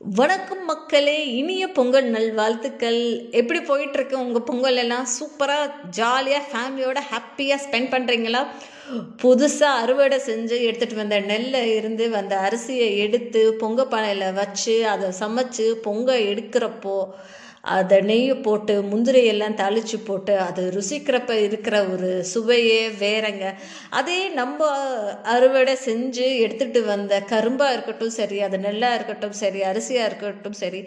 வணக்கம் 0.00 0.64
மக்களே 0.64 1.14
இனிய 1.38 1.64
பொங்கல் 1.68 2.08
நல்வாழ்த்துக்கள். 2.10 2.98
எப்படி 3.32 3.60
போயிட்டுருக்கு 3.60 4.14
உங்கள் 4.14 4.44
பொங்கல் 4.44 4.80
எல்லாம்? 4.82 5.06
சூப்பராக 5.14 5.72
ஜாலியாக 5.90 6.48
ஃபேமிலியோட 6.50 7.00
ஹாப்பியாக 7.10 7.62
ஸ்பெண்ட் 7.64 7.90
பண்ணுறீங்களா 7.94 8.42
புதுசாக 9.22 9.80
அறுவடை 9.82 10.18
செஞ்சு 10.26 10.58
எடுத்துகிட்டு 10.66 11.00
வந்த 11.00 11.18
நெல்லை 11.30 11.62
இருந்து 11.76 12.04
வந்த 12.10 12.36
அரிசியை 12.38 12.90
எடுத்து 13.04 13.42
பொங்க 13.62 13.86
பானையில் 13.86 14.36
வச்சு 14.40 14.76
அதை 14.86 15.08
சமைச்சு 15.22 15.66
பொங்க 15.82 16.18
எடுக்கிறப்போ 16.30 16.96
அதை 17.74 17.96
நெய்யை 18.08 18.34
போட்டு 18.40 18.74
முந்திரையெல்லாம் 18.90 19.56
தாளித்து 19.60 19.98
போட்டு 20.06 20.34
அது 20.46 20.62
ருசிக்கிறப்ப 20.76 21.32
இருக்கிற 21.46 21.76
ஒரு 21.92 22.10
சுவையே 22.32 22.80
வேறங்க. 23.02 23.44
அதே 24.00 24.18
நம்ம 24.40 24.60
அறுவடை 25.34 25.74
செஞ்சு 25.86 26.26
எடுத்துகிட்டு 26.44 26.82
வந்த 26.84 27.20
கரும்பாக 27.32 27.74
இருக்கட்டும் 27.76 28.16
சரி 28.20 28.38
அது 28.48 28.58
நெல்லாக 28.58 28.98
இருக்கட்டும் 28.98 29.36
சரி 29.42 29.62
அரிசியாக 29.70 30.08
இருக்கட்டும் 30.10 30.58
சரி 30.62 30.82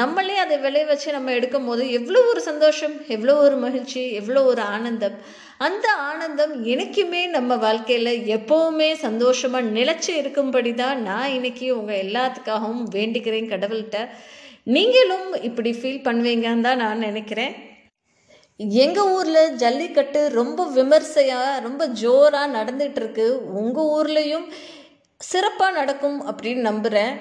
நம்மளே 0.00 0.36
அதை 0.44 0.56
விளைய 0.58 0.84
வச்சு 0.86 1.08
நம்ம 1.12 1.32
எடுக்கும் 1.32 1.68
போது 1.70 1.82
எவ்வளோ 1.98 2.20
ஒரு 2.32 2.40
சந்தோஷம் 2.50 2.96
எவ்வளோ 3.16 3.34
ஒரு 3.46 3.56
மகிழ்ச்சி 3.66 4.02
எவ்வளோ 4.20 4.40
ஒரு 4.52 4.62
ஆனந்தம். 4.76 5.18
அந்த 5.60 5.86
ஆனந்தம் 6.08 6.54
எனக்குமே 6.72 7.20
நம்ம 7.36 7.56
வாழ்க்கையில் 7.56 8.12
எப்போவுமே 8.36 8.88
சந்தோஷமாக 9.04 9.70
நிலச்சி 9.76 10.12
இருக்கும்படி 10.22 10.72
தான் 10.74 10.98
நான் 11.02 11.34
இன்னைக்கு 11.36 11.66
உங்கள் 11.76 12.02
எல்லாத்துக்காகவும் 12.04 12.82
வேண்டிக்கிறேன் 12.96 13.48
கடவுள்கிட்ட. 13.52 14.00
நீங்களும் 14.74 15.28
இப்படி 15.48 15.70
ஃபீல் 15.78 16.04
பண்ணுவீங்கன்னு 16.08 16.66
தான் 16.68 16.82
நான் 16.84 17.04
நினைக்கிறேன். 17.08 17.54
எங்கள் 18.80 19.10
ஊரில் 19.16 19.56
ஜல்லிக்கட்டு 19.62 20.20
ரொம்ப 20.30 20.60
விமர்சையாக 20.76 21.60
ரொம்ப 21.60 21.82
ஜோராக 22.02 22.54
நடந்துகிட்ருக்கு 22.58 23.26
உங்கள் 23.60 23.90
ஊர்லேயும் 23.96 24.46
சிறப்பாக 25.20 25.76
நடக்கும் 25.80 26.18
அப்படின்னு 26.30 26.68
நம்புகிறேன் 26.70 27.14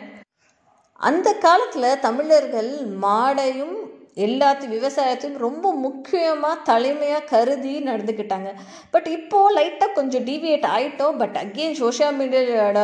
அந்த 1.01 1.29
காலத்தில் 1.45 2.01
தமிழர்கள் 2.07 2.71
மாடையும் 3.01 3.75
எல்லாத்தையும் 4.17 4.75
விவசாயத்தையும் 4.77 5.43
ரொம்ப 5.47 5.73
முக்கியமாக 5.85 6.63
தலைமையாக 6.63 7.27
கருதி 7.33 7.73
நடந்துக்கிட்டாங்க. 7.89 8.49
பட் 8.93 9.09
இப்போது 9.17 9.55
லைட்டாக 9.57 9.97
கொஞ்சம் 9.99 10.25
டீவியேட் 10.31 10.71
ஆகிட்டோம் 10.75 11.19
பட் 11.23 11.37
அகெயின் 11.43 11.79
சோஷியல் 11.83 12.17
மீடியாவோட 12.21 12.81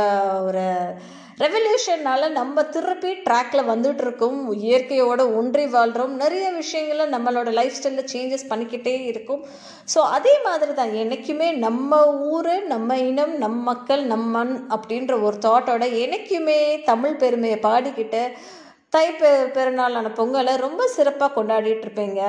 ஒரு 0.50 0.66
ரெவல்யூஷனால் 1.44 2.26
நம்ம 2.38 2.64
திருப்பி 2.74 3.12
ட்ராக்கில் 3.28 3.70
வந்துட்டு 3.70 4.04
இருக்கோம் 4.06 4.40
இயற்கையோட 4.66 5.22
ஒன்றி 5.40 5.64
வாழ்கிறோம் 5.76 6.14
நிறைய 6.16 6.48
விஷயங்களை 6.60 7.06
நம்மளோட 7.14 7.50
லைஃப் 7.60 7.78
ஸ்டைலில் 7.78 8.12
சேஞ்சஸ் 8.14 8.50
பண்ணிக்கிட்டே 8.52 8.94
இருக்கும். 9.12 9.42
ஸோ 9.94 10.00
அதே 10.18 10.34
மாதிரி 10.46 10.74
தான் 10.74 10.94
என்றைக்குமே 11.02 11.48
நம்ம 11.66 12.02
ஊர் 12.34 12.54
நம்ம 12.74 12.98
இனம் 13.10 13.36
நம் 13.44 13.60
மக்கள் 13.72 14.04
நம் 14.14 14.30
மண் 14.36 14.56
அப்படின்ற 14.76 15.16
ஒரு 15.28 15.40
தாட்டோட 15.48 15.86
என்றைக்குமே 16.04 16.60
தமிழ் 16.92 17.20
பெருமையை 17.24 17.60
பாடிக்கிட்டு 17.68 18.24
தை 18.94 19.08
பெ 19.12 19.30
பெருநாளான 19.56 20.08
பொங்கலை 20.18 20.54
ரொம்ப 20.58 20.82
சிறப்பாக 20.88 21.32
கொண்டாடிட்டு 21.36 21.86
இருப்பீங்க. 21.86 22.22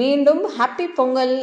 மீண்டும் 0.00 0.42
ஹாப்பி 0.58 0.86
பொங்கல் 0.94 1.34